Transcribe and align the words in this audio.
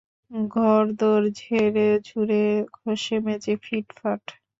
ঘরদোর 0.53 1.21
ঝেড়েঝুড়ে, 1.39 2.43
ঘষেমেজে 2.77 3.53
ফিটফাট। 3.63 4.23